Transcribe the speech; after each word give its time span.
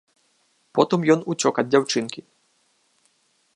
Потым 0.79 0.99
ён 1.15 1.19
уцёк 1.33 1.55
ад 1.63 1.67
дзяўчынкі. 1.73 2.21